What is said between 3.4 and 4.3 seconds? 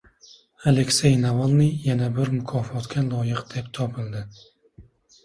deb topildi